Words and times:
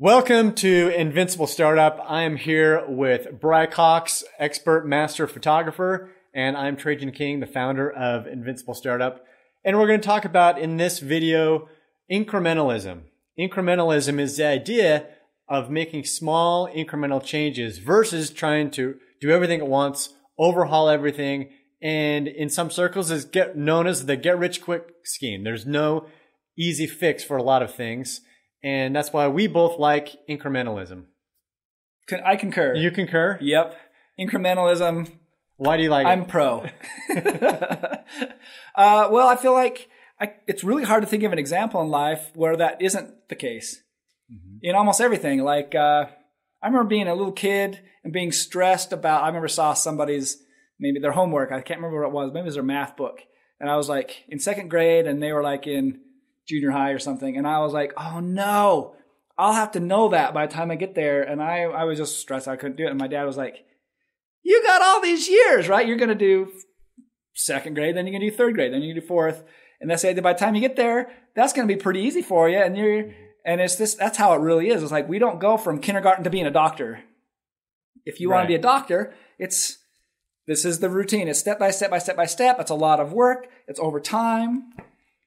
Welcome 0.00 0.56
to 0.56 0.88
Invincible 0.88 1.46
Startup. 1.46 2.04
I 2.08 2.22
am 2.22 2.34
here 2.34 2.84
with 2.88 3.40
Bryce 3.40 3.72
Cox, 3.72 4.24
expert 4.40 4.84
master 4.84 5.28
photographer, 5.28 6.10
and 6.34 6.56
I'm 6.56 6.76
Trajan 6.76 7.12
King, 7.12 7.38
the 7.38 7.46
founder 7.46 7.92
of 7.92 8.26
Invincible 8.26 8.74
Startup. 8.74 9.24
And 9.64 9.78
we're 9.78 9.86
going 9.86 10.00
to 10.00 10.06
talk 10.06 10.24
about 10.24 10.58
in 10.58 10.78
this 10.78 10.98
video 10.98 11.68
incrementalism. 12.10 13.02
Incrementalism 13.38 14.18
is 14.18 14.36
the 14.36 14.46
idea 14.46 15.06
of 15.48 15.70
making 15.70 16.06
small 16.06 16.68
incremental 16.68 17.24
changes 17.24 17.78
versus 17.78 18.30
trying 18.30 18.72
to 18.72 18.96
do 19.20 19.30
everything 19.30 19.60
at 19.60 19.68
once, 19.68 20.12
overhaul 20.36 20.88
everything, 20.88 21.50
and 21.80 22.26
in 22.26 22.50
some 22.50 22.68
circles 22.68 23.12
is 23.12 23.24
get 23.24 23.56
known 23.56 23.86
as 23.86 24.06
the 24.06 24.16
get 24.16 24.40
rich 24.40 24.60
quick 24.60 24.88
scheme. 25.04 25.44
There's 25.44 25.66
no 25.66 26.08
easy 26.58 26.88
fix 26.88 27.22
for 27.22 27.36
a 27.36 27.44
lot 27.44 27.62
of 27.62 27.72
things. 27.72 28.22
And 28.64 28.96
that's 28.96 29.12
why 29.12 29.28
we 29.28 29.46
both 29.46 29.78
like 29.78 30.16
incrementalism. 30.26 31.04
Con- 32.08 32.22
I 32.24 32.36
concur. 32.36 32.74
You 32.74 32.90
concur? 32.90 33.38
Yep. 33.42 33.76
Incrementalism. 34.18 35.12
Why 35.56 35.76
do 35.76 35.82
you 35.82 35.90
like 35.90 36.06
it? 36.06 36.08
I'm 36.08 36.24
pro. 36.24 36.60
uh, 38.74 39.08
well, 39.10 39.28
I 39.28 39.36
feel 39.36 39.52
like 39.52 39.88
I, 40.18 40.32
it's 40.46 40.64
really 40.64 40.84
hard 40.84 41.02
to 41.02 41.08
think 41.08 41.22
of 41.24 41.32
an 41.32 41.38
example 41.38 41.82
in 41.82 41.88
life 41.90 42.30
where 42.34 42.56
that 42.56 42.80
isn't 42.80 43.28
the 43.28 43.36
case. 43.36 43.82
In 44.62 44.74
almost 44.74 45.02
everything, 45.02 45.44
like 45.44 45.74
uh, 45.74 46.06
I 46.62 46.66
remember 46.66 46.88
being 46.88 47.06
a 47.06 47.14
little 47.14 47.32
kid 47.32 47.80
and 48.02 48.14
being 48.14 48.32
stressed 48.32 48.94
about. 48.94 49.22
I 49.22 49.26
remember 49.26 49.48
saw 49.48 49.74
somebody's 49.74 50.38
maybe 50.80 51.00
their 51.00 51.12
homework. 51.12 51.52
I 51.52 51.60
can't 51.60 51.80
remember 51.80 52.00
what 52.00 52.08
it 52.08 52.14
was. 52.14 52.30
Maybe 52.32 52.44
it 52.44 52.46
was 52.46 52.54
their 52.54 52.62
math 52.62 52.96
book, 52.96 53.18
and 53.60 53.70
I 53.70 53.76
was 53.76 53.90
like 53.90 54.24
in 54.28 54.38
second 54.38 54.70
grade, 54.70 55.06
and 55.06 55.22
they 55.22 55.32
were 55.32 55.42
like 55.42 55.66
in 55.66 56.00
junior 56.46 56.70
high 56.70 56.90
or 56.90 56.98
something, 56.98 57.36
and 57.36 57.46
I 57.46 57.60
was 57.60 57.72
like, 57.72 57.92
oh 57.96 58.20
no, 58.20 58.94
I'll 59.36 59.52
have 59.52 59.72
to 59.72 59.80
know 59.80 60.10
that 60.10 60.34
by 60.34 60.46
the 60.46 60.52
time 60.52 60.70
I 60.70 60.76
get 60.76 60.94
there, 60.94 61.22
and 61.22 61.42
I 61.42 61.62
I 61.62 61.84
was 61.84 61.98
just 61.98 62.18
stressed. 62.18 62.48
I 62.48 62.56
couldn't 62.56 62.76
do 62.76 62.86
it, 62.86 62.90
and 62.90 62.98
my 62.98 63.08
dad 63.08 63.24
was 63.24 63.36
like, 63.36 63.64
you 64.42 64.62
got 64.64 64.82
all 64.82 65.00
these 65.00 65.28
years, 65.28 65.68
right? 65.68 65.86
You're 65.86 65.96
gonna 65.96 66.14
do 66.14 66.52
second 67.34 67.74
grade, 67.74 67.96
then 67.96 68.06
you're 68.06 68.18
gonna 68.18 68.30
do 68.30 68.36
third 68.36 68.54
grade, 68.54 68.72
then 68.72 68.82
you're 68.82 68.94
gonna 68.94 69.00
do 69.00 69.06
fourth, 69.06 69.42
and 69.80 69.90
they 69.90 69.96
say 69.96 70.12
that 70.12 70.22
by 70.22 70.32
the 70.32 70.38
time 70.38 70.54
you 70.54 70.60
get 70.60 70.76
there, 70.76 71.10
that's 71.34 71.52
gonna 71.52 71.68
be 71.68 71.76
pretty 71.76 72.00
easy 72.00 72.22
for 72.22 72.48
you, 72.48 72.58
and 72.58 72.76
you're 72.76 73.10
and 73.44 73.60
it's 73.60 73.76
this 73.76 73.94
that's 73.94 74.18
how 74.18 74.32
it 74.32 74.40
really 74.40 74.68
is. 74.68 74.82
It's 74.82 74.92
like 74.92 75.08
we 75.08 75.18
don't 75.18 75.40
go 75.40 75.56
from 75.56 75.80
kindergarten 75.80 76.24
to 76.24 76.30
being 76.30 76.46
a 76.46 76.50
doctor. 76.50 77.00
If 78.04 78.20
you 78.20 78.30
want 78.30 78.44
to 78.44 78.48
be 78.48 78.54
a 78.54 78.60
doctor, 78.60 79.14
it's 79.38 79.78
this 80.46 80.64
is 80.64 80.80
the 80.80 80.90
routine. 80.90 81.28
It's 81.28 81.38
step 81.38 81.58
by 81.58 81.70
step 81.70 81.90
by 81.90 81.98
step 81.98 82.16
by 82.16 82.26
step. 82.26 82.60
It's 82.60 82.70
a 82.70 82.74
lot 82.74 83.00
of 83.00 83.12
work. 83.12 83.48
It's 83.66 83.80
over 83.80 84.00
time. 84.00 84.74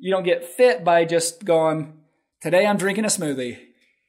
You 0.00 0.10
don't 0.12 0.24
get 0.24 0.44
fit 0.44 0.82
by 0.84 1.04
just 1.04 1.44
going, 1.44 1.92
today 2.40 2.66
I'm 2.66 2.76
drinking 2.78 3.04
a 3.04 3.08
smoothie. 3.08 3.58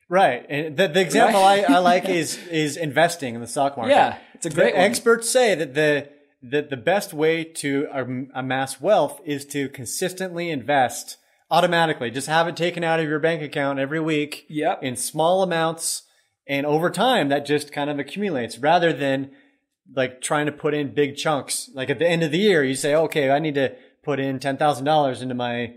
Right. 0.10 0.46
And 0.50 0.76
the, 0.78 0.88
the 0.88 1.02
example 1.02 1.42
I, 1.42 1.60
I 1.68 1.78
like 1.80 2.08
is 2.10 2.38
is 2.50 2.76
investing 2.78 3.36
in 3.36 3.42
the 3.42 3.48
stock 3.48 3.78
market. 3.78 3.92
Yeah, 3.94 4.18
it's 4.34 4.46
a 4.46 4.50
great 4.50 4.74
The 4.74 4.80
one. 4.80 4.90
Experts 4.90 5.30
say 5.30 5.56
that 5.56 5.74
the 5.74 6.10
that 6.44 6.70
the 6.70 6.78
best 6.78 7.14
way 7.14 7.44
to 7.44 7.88
amass 8.34 8.82
wealth 8.82 9.22
is 9.24 9.46
to 9.48 9.70
consistently 9.70 10.50
invest 10.50 11.18
automatically. 11.52 12.10
Just 12.12 12.28
have 12.28 12.48
it 12.48 12.56
taken 12.58 12.84
out 12.84 13.00
of 13.00 13.08
your 13.08 13.20
bank 13.20 13.42
account 13.42 13.80
every 13.80 14.00
week 14.00 14.46
Yep. 14.50 14.84
in 14.84 14.96
small 14.96 15.44
amounts 15.44 16.04
and 16.48 16.66
over 16.66 16.90
time 16.90 17.30
that 17.30 17.46
just 17.46 17.72
kind 17.72 17.90
of 17.90 18.00
accumulates 18.00 18.58
rather 18.58 18.92
than 18.92 19.32
like 19.96 20.22
trying 20.22 20.46
to 20.46 20.52
put 20.52 20.74
in 20.74 20.94
big 20.94 21.16
chunks. 21.16 21.70
Like 21.74 21.90
at 21.90 22.00
the 22.00 22.08
end 22.08 22.24
of 22.24 22.32
the 22.32 22.38
year, 22.40 22.64
you 22.64 22.76
say, 22.76 22.96
okay, 22.96 23.30
I 23.30 23.40
need 23.40 23.56
to 23.56 23.76
put 24.04 24.20
in 24.20 24.40
$10,000 24.40 25.22
into 25.22 25.36
my 25.36 25.74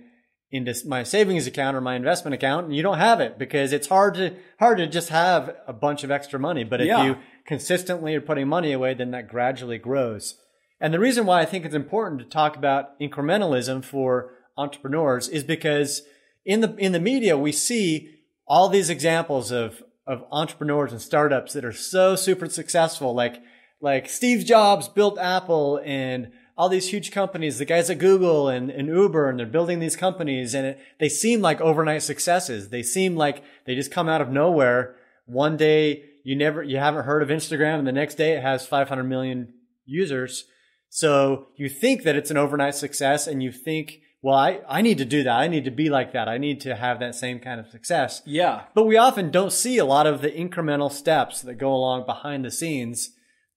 into 0.55 0.73
my 0.87 1.03
savings 1.03 1.47
account 1.49 1.77
or 1.77 1.81
my 1.81 1.97
investment 1.97 2.33
account 2.35 2.67
and 2.67 2.77
you 2.77 2.83
don't 2.83 2.99
have 2.99 3.21
it 3.21 3.39
because 3.39 3.73
it's 3.73 3.89
hard 3.89 4.15
to 4.15 4.35
hard 4.61 4.79
to 4.79 4.87
just 4.87 5.09
have 5.09 5.55
a 5.67 5.73
bunch 5.73 6.05
of 6.05 6.11
extra 6.13 6.39
money. 6.39 6.63
But 6.63 6.81
if 6.81 6.87
Yeah. 6.87 7.05
you 7.05 7.17
consistently 7.47 8.15
are 8.15 8.21
putting 8.21 8.47
money 8.49 8.73
away 8.73 8.95
then 8.95 9.11
that 9.11 9.29
gradually 9.29 9.79
grows. 9.79 10.39
And 10.81 10.95
the 10.95 11.01
reason 11.01 11.27
why 11.27 11.41
i 11.41 11.45
think 11.45 11.65
it's 11.65 11.75
important 11.75 12.21
to 12.21 12.27
talk 12.27 12.57
about 12.57 12.99
incrementalism 13.01 13.85
for 13.85 14.31
entrepreneurs 14.57 15.29
is 15.29 15.43
because 15.43 16.03
in 16.45 16.61
the 16.61 16.75
in 16.77 16.93
the 16.93 17.01
media 17.01 17.37
we 17.37 17.53
see 17.53 18.11
all 18.47 18.69
these 18.69 18.91
examples 18.91 19.51
of 19.51 19.83
of 20.07 20.25
entrepreneurs 20.31 20.93
and 20.93 21.01
startups 21.01 21.55
that 21.55 21.65
are 21.65 21.73
so 21.73 22.15
super 22.15 22.49
successful. 22.49 23.13
Like 23.15 23.37
like 23.81 24.09
steve 24.09 24.45
jobs 24.47 24.89
built 24.89 25.19
apple 25.19 25.81
and 25.85 26.31
all 26.57 26.69
these 26.69 26.91
huge 26.91 27.11
companies, 27.11 27.59
the 27.59 27.65
guys 27.65 27.91
at 27.91 27.99
Google 27.99 28.49
and, 28.49 28.71
and 28.71 28.89
Uber, 28.89 29.29
and 29.29 29.39
they're 29.39 29.47
building 29.47 29.81
these 29.81 29.97
companies, 29.97 30.55
and 30.55 30.67
it, 30.67 30.81
they 31.01 31.09
seem 31.09 31.41
like 31.41 31.61
overnight 31.61 32.03
successes. 32.03 32.69
They 32.69 32.83
seem 32.83 33.17
like 33.17 33.43
they 33.67 33.75
just 33.75 33.91
come 33.91 34.09
out 34.09 34.21
of 34.21 34.31
nowhere. 34.31 34.97
One 35.27 35.57
day 35.57 36.05
you 36.23 36.37
never, 36.37 36.63
you 36.63 36.79
haven't 36.79 37.05
heard 37.05 37.23
of 37.23 37.29
Instagram, 37.29 37.79
and 37.79 37.87
the 37.87 37.93
next 37.93 38.15
day 38.15 38.33
it 38.33 38.43
has 38.43 38.67
500 38.67 39.03
million 39.05 39.53
users. 39.85 40.45
So 40.89 41.49
you 41.57 41.69
think 41.69 42.05
that 42.05 42.15
it's 42.15 42.31
an 42.31 42.37
overnight 42.37 42.77
success, 42.77 43.27
and 43.27 43.43
you 43.43 43.51
think, 43.51 44.01
well, 44.23 44.37
I, 44.37 44.61
I 44.69 44.81
need 44.81 44.99
to 44.99 45.05
do 45.05 45.25
that. 45.25 45.37
I 45.37 45.49
need 45.49 45.65
to 45.65 45.73
be 45.73 45.91
like 45.91 46.13
that. 46.13 46.29
I 46.29 46.39
need 46.39 46.61
to 46.63 46.77
have 46.77 47.01
that 47.01 47.17
same 47.17 47.41
kind 47.41 47.59
of 47.59 47.67
success. 47.67 48.23
Yeah. 48.25 48.63
But 48.75 48.85
we 48.85 48.97
often 48.97 49.31
don't 49.33 49.53
see 49.53 49.77
a 49.79 49.85
lot 49.85 50.07
of 50.07 50.23
the 50.23 50.31
incremental 50.31 50.91
steps 50.91 51.43
that 51.43 51.55
go 51.55 51.75
along 51.75 52.07
behind 52.07 52.45
the 52.45 52.51
scenes 52.51 53.11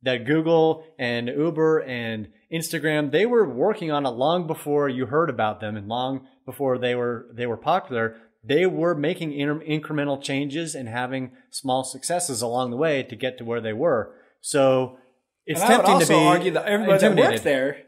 that 0.07 0.25
Google 0.25 0.85
and 0.97 1.28
Uber 1.28 1.79
and 1.79 2.29
Instagram 2.51 3.12
they 3.12 3.25
were 3.25 3.47
working 3.47 3.91
on 3.91 4.06
it 4.06 4.12
long 4.12 4.47
before 4.47 4.88
you 4.88 5.06
heard 5.06 5.29
about 5.29 5.59
them 5.59 5.75
and 5.75 5.90
long 5.90 6.25
before 6.45 6.78
they 6.78 6.95
were 6.95 7.28
they 7.34 7.45
were 7.45 7.57
popular. 7.57 8.16
They 8.41 8.66
were 8.66 8.95
making 8.95 9.34
inter- 9.34 9.59
incremental 9.59 10.22
changes 10.23 10.75
and 10.75 10.88
having 10.88 11.34
small 11.50 11.84
successes 11.84 12.41
along 12.41 12.72
the 12.72 12.78
way 12.78 13.03
to 13.03 13.16
get 13.18 13.38
to 13.40 13.44
where 13.44 13.59
they 13.59 13.73
were. 13.73 14.16
So 14.40 14.97
it's 15.45 15.62
and 15.62 15.73
I 15.73 15.78
would 15.78 15.85
tempting 15.85 15.94
also 15.95 16.13
to 16.13 16.19
be 16.19 16.25
argue 16.25 16.51
that 16.51 16.66
everybody 16.66 17.00
that 17.00 17.16
worked 17.18 17.44
there 17.44 17.84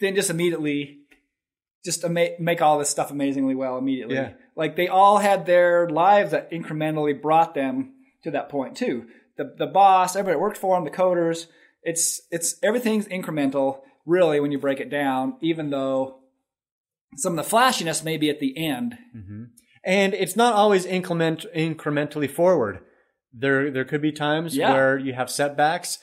then 0.00 0.16
just 0.16 0.30
immediately 0.30 0.98
just 1.84 2.04
ama- 2.04 2.38
make 2.40 2.60
all 2.60 2.78
this 2.80 2.90
stuff 2.90 3.12
amazingly 3.12 3.54
well 3.54 3.78
immediately. 3.78 4.16
Yeah. 4.16 4.32
Like 4.56 4.74
they 4.74 4.88
all 4.88 5.18
had 5.18 5.46
their 5.46 5.88
lives 5.88 6.32
that 6.32 6.50
incrementally 6.50 7.20
brought 7.20 7.54
them 7.54 7.92
to 8.24 8.32
that 8.32 8.48
point 8.48 8.76
too. 8.76 9.06
The 9.40 9.54
the 9.64 9.66
boss, 9.66 10.14
everybody 10.16 10.34
that 10.36 10.40
worked 10.42 10.58
for 10.58 10.76
them, 10.76 10.84
the 10.84 10.90
coders. 10.90 11.46
It's 11.82 12.20
it's 12.30 12.56
everything's 12.62 13.06
incremental 13.08 13.80
really 14.04 14.38
when 14.38 14.52
you 14.52 14.58
break 14.58 14.80
it 14.80 14.90
down. 14.90 15.36
Even 15.40 15.70
though 15.70 16.18
some 17.16 17.32
of 17.38 17.42
the 17.44 17.48
flashiness 17.48 18.04
may 18.04 18.18
be 18.18 18.28
at 18.28 18.38
the 18.38 18.52
end. 18.56 18.98
And 19.82 20.12
it's 20.12 20.36
not 20.36 20.52
always 20.54 20.84
increment 20.84 21.46
incrementally 21.56 22.30
forward. 22.30 22.80
There 23.32 23.70
there 23.70 23.86
could 23.86 24.02
be 24.02 24.12
times 24.12 24.54
Yeah. 24.54 24.72
where 24.74 24.98
you 24.98 25.14
have 25.14 25.30
setbacks, 25.30 25.98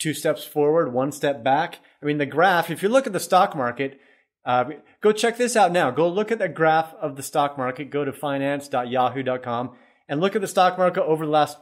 two 0.00 0.14
steps 0.14 0.44
forward, 0.46 0.94
one 0.94 1.12
step 1.12 1.44
back. 1.44 1.80
I 2.02 2.06
mean, 2.06 2.16
the 2.18 2.24
graph. 2.26 2.70
If 2.70 2.82
you 2.82 2.88
look 2.88 3.06
at 3.06 3.12
the 3.12 3.20
stock 3.20 3.54
market, 3.54 4.00
uh, 4.46 4.64
go 5.02 5.12
check 5.12 5.36
this 5.36 5.56
out 5.56 5.72
now. 5.72 5.90
Go 5.90 6.08
look 6.08 6.32
at 6.32 6.38
the 6.38 6.48
graph 6.48 6.94
of 6.94 7.16
the 7.16 7.22
stock 7.22 7.58
market. 7.58 7.90
Go 7.90 8.04
to 8.06 8.12
finance.yahoo.com 8.14 9.76
and 10.08 10.20
look 10.22 10.34
at 10.34 10.40
the 10.40 10.48
stock 10.48 10.78
market 10.78 11.02
over 11.04 11.26
the 11.26 11.32
last 11.32 11.58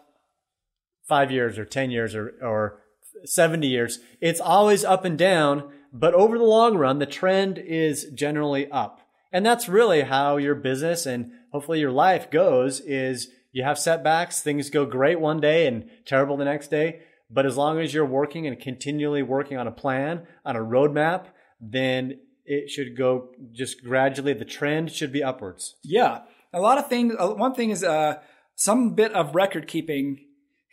five 1.06 1.30
years 1.30 1.58
or 1.58 1.64
ten 1.64 1.90
years 1.90 2.14
or 2.14 2.34
or 2.42 2.82
seventy 3.24 3.68
years. 3.68 4.00
It's 4.20 4.40
always 4.40 4.84
up 4.84 5.04
and 5.04 5.18
down, 5.18 5.72
but 5.92 6.14
over 6.14 6.38
the 6.38 6.44
long 6.44 6.76
run, 6.76 6.98
the 6.98 7.06
trend 7.06 7.58
is 7.58 8.06
generally 8.14 8.70
up. 8.70 9.00
And 9.32 9.44
that's 9.44 9.68
really 9.68 10.02
how 10.02 10.36
your 10.36 10.54
business 10.54 11.04
and 11.06 11.30
hopefully 11.52 11.80
your 11.80 11.90
life 11.90 12.30
goes 12.30 12.80
is 12.80 13.28
you 13.52 13.64
have 13.64 13.78
setbacks, 13.78 14.40
things 14.40 14.70
go 14.70 14.86
great 14.86 15.20
one 15.20 15.40
day 15.40 15.66
and 15.66 15.90
terrible 16.06 16.36
the 16.36 16.44
next 16.44 16.68
day. 16.68 17.00
But 17.30 17.44
as 17.44 17.56
long 17.56 17.80
as 17.80 17.92
you're 17.92 18.06
working 18.06 18.46
and 18.46 18.58
continually 18.58 19.22
working 19.22 19.56
on 19.58 19.66
a 19.66 19.72
plan, 19.72 20.26
on 20.44 20.54
a 20.56 20.60
roadmap, 20.60 21.26
then 21.60 22.20
it 22.44 22.70
should 22.70 22.96
go 22.96 23.30
just 23.52 23.82
gradually. 23.82 24.32
The 24.32 24.44
trend 24.44 24.92
should 24.92 25.12
be 25.12 25.24
upwards. 25.24 25.74
Yeah, 25.82 26.20
a 26.52 26.60
lot 26.60 26.78
of 26.78 26.88
things. 26.88 27.14
uh, 27.18 27.30
One 27.30 27.54
thing 27.54 27.70
is 27.70 27.82
uh, 27.82 28.20
some 28.54 28.94
bit 28.94 29.12
of 29.12 29.34
record 29.34 29.66
keeping 29.66 30.25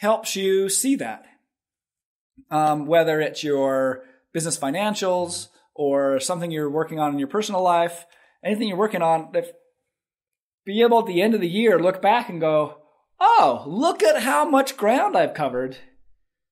helps 0.03 0.35
you 0.35 0.69
see 0.69 0.95
that. 0.97 1.25
Um, 2.51 2.85
whether 2.85 3.19
it's 3.19 3.44
your 3.44 4.03
business 4.33 4.57
financials 4.57 5.47
or 5.73 6.19
something 6.19 6.51
you're 6.51 6.69
working 6.69 7.00
on 7.00 7.13
in 7.13 7.19
your 7.19 7.27
personal 7.27 7.63
life, 7.63 8.05
anything 8.44 8.67
you're 8.67 8.77
working 8.77 9.01
on, 9.01 9.29
if 9.33 9.51
be 10.65 10.81
able 10.81 11.00
at 11.00 11.07
the 11.07 11.21
end 11.21 11.33
of 11.33 11.41
the 11.41 11.50
year 11.50 11.79
look 11.79 12.01
back 12.01 12.29
and 12.29 12.39
go, 12.39 12.77
"Oh, 13.19 13.63
look 13.65 14.03
at 14.03 14.21
how 14.23 14.45
much 14.45 14.77
ground 14.77 15.17
I've 15.17 15.33
covered." 15.33 15.77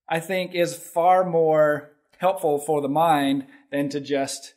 I 0.09 0.19
think 0.19 0.53
is 0.53 0.75
far 0.75 1.23
more 1.23 1.91
helpful 2.17 2.59
for 2.59 2.81
the 2.81 2.89
mind 2.89 3.47
than 3.71 3.89
to 3.89 4.01
just 4.01 4.53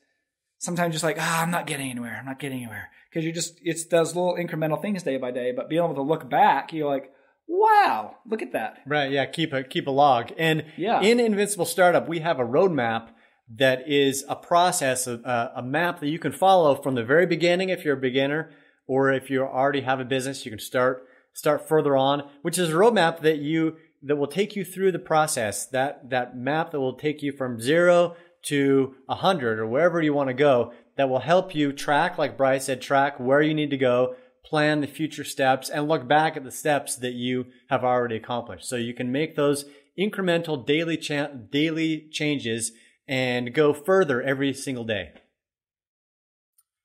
sometimes 0.59 0.95
just 0.95 1.05
like, 1.05 1.17
ah, 1.19 1.43
I'm 1.43 1.51
not 1.51 1.67
getting 1.67 1.91
anywhere. 1.91 2.17
I'm 2.19 2.27
not 2.27 2.41
getting 2.41 2.59
anywhere. 2.59 2.91
Because 3.09 3.25
you 3.25 3.33
just, 3.33 3.61
it's 3.63 3.85
those 3.87 4.17
little 4.17 4.37
incremental 4.37 4.81
things 4.81 5.03
day 5.03 5.17
by 5.17 5.31
day. 5.31 5.53
But 5.53 5.69
being 5.69 5.83
able 5.85 5.95
to 5.95 6.03
look 6.03 6.29
back, 6.29 6.73
you're 6.73 6.91
like, 6.91 7.13
wow, 7.47 8.17
look 8.27 8.43
at 8.43 8.53
that. 8.53 8.79
Right. 8.87 9.11
Yeah. 9.11 9.27
Keep 9.27 9.53
a 9.53 9.63
keep 9.65 9.87
a 9.87 9.91
log. 9.91 10.33
And 10.39 10.65
Yeah. 10.77 11.01
in 11.01 11.21
Invincible 11.21 11.65
Startup, 11.67 12.09
we 12.09 12.21
have 12.21 12.39
a 12.41 12.45
roadmap 12.45 13.09
that 13.57 13.85
is 13.87 14.25
a 14.29 14.37
process, 14.37 15.07
a, 15.07 15.53
a 15.55 15.63
map 15.63 16.01
that 16.01 16.09
you 16.09 16.19
can 16.19 16.33
follow 16.33 16.75
from 16.75 16.95
the 16.95 17.05
very 17.05 17.27
beginning 17.27 17.69
if 17.69 17.85
you're 17.85 17.97
a 17.97 18.01
beginner, 18.01 18.51
or 18.87 19.13
if 19.13 19.31
you 19.31 19.43
already 19.43 19.83
have 19.83 20.01
a 20.01 20.05
business, 20.05 20.45
you 20.45 20.51
can 20.51 20.59
start 20.61 21.07
start 21.33 21.69
further 21.69 21.97
on, 21.97 22.29
which 22.43 22.59
is 22.59 22.71
a 22.71 22.73
roadmap 22.73 23.21
that 23.21 23.39
you 23.39 23.77
that 24.03 24.17
will 24.17 24.27
take 24.27 24.55
you 24.57 24.65
through 24.65 24.93
the 24.93 24.99
process. 24.99 25.67
That 25.67 26.11
that 26.11 26.37
map 26.37 26.71
that 26.71 26.81
will 26.81 26.95
take 26.97 27.23
you 27.23 27.33
from 27.33 27.61
zero 27.61 28.17
to 28.47 28.95
a 29.09 29.15
hundred 29.17 29.59
or 29.59 29.67
wherever 29.67 30.01
you 30.03 30.13
want 30.15 30.29
to 30.29 30.35
go. 30.35 30.73
That 30.97 31.09
will 31.09 31.21
help 31.21 31.55
you 31.57 31.73
track, 31.73 32.19
like 32.19 32.37
Bryce 32.37 32.67
said, 32.67 32.81
track 32.81 33.19
where 33.19 33.43
you 33.43 33.53
need 33.53 33.71
to 33.71 33.77
go, 33.77 34.15
plan 34.45 34.81
the 34.81 34.87
future 34.87 35.25
steps, 35.25 35.71
and 35.71 35.89
look 35.89 36.07
back 36.07 36.37
at 36.37 36.45
the 36.45 36.51
steps 36.51 36.97
that 36.97 37.15
you 37.15 37.47
have 37.69 37.83
already 37.83 38.17
accomplished. 38.17 38.69
So 38.69 38.77
you 38.77 38.95
can 38.95 39.11
make 39.11 39.37
those 39.37 39.65
incremental 39.99 40.65
daily 40.65 40.97
cha- 40.97 41.29
daily 41.51 42.09
changes 42.11 42.73
and 43.07 43.55
go 43.55 43.73
further 43.73 44.23
every 44.23 44.53
single 44.53 44.85
day. 44.85 45.13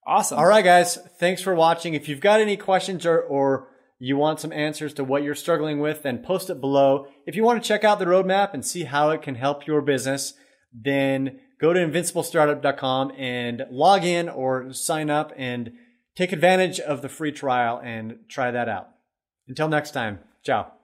Awesome. 0.05 0.39
All 0.39 0.47
right, 0.47 0.63
guys. 0.63 0.97
Thanks 1.19 1.41
for 1.41 1.53
watching. 1.53 1.93
If 1.93 2.09
you've 2.09 2.19
got 2.19 2.39
any 2.39 2.57
questions 2.57 3.05
or, 3.05 3.19
or 3.19 3.67
you 3.99 4.17
want 4.17 4.39
some 4.39 4.51
answers 4.51 4.93
to 4.95 5.03
what 5.03 5.23
you're 5.23 5.35
struggling 5.35 5.79
with, 5.79 6.03
then 6.03 6.23
post 6.23 6.49
it 6.49 6.59
below. 6.59 7.07
If 7.27 7.35
you 7.35 7.43
want 7.43 7.61
to 7.61 7.67
check 7.67 7.83
out 7.83 7.99
the 7.99 8.05
roadmap 8.05 8.53
and 8.53 8.65
see 8.65 8.85
how 8.85 9.11
it 9.11 9.21
can 9.21 9.35
help 9.35 9.67
your 9.67 9.81
business, 9.81 10.33
then 10.73 11.39
go 11.59 11.73
to 11.73 11.79
invinciblestartup.com 11.79 13.11
and 13.17 13.65
log 13.69 14.03
in 14.03 14.29
or 14.29 14.71
sign 14.73 15.09
up 15.09 15.31
and 15.37 15.73
take 16.15 16.31
advantage 16.31 16.79
of 16.79 17.01
the 17.01 17.09
free 17.09 17.31
trial 17.31 17.79
and 17.83 18.19
try 18.27 18.51
that 18.51 18.69
out. 18.69 18.89
Until 19.47 19.67
next 19.67 19.91
time, 19.91 20.19
ciao. 20.43 20.78